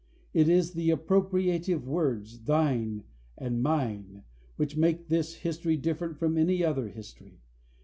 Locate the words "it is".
0.33-0.71